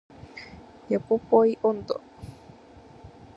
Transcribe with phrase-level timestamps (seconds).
[0.89, 2.01] ヨポポイ音頭